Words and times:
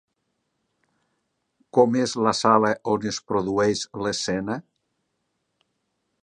Com 1.77 1.97
és 2.05 2.15
la 2.27 2.33
sala 2.39 2.71
on 2.95 3.05
es 3.11 3.21
produeix 3.33 3.85
l'escena? 4.05 4.57